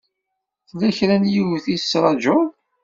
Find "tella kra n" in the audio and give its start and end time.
0.67-1.23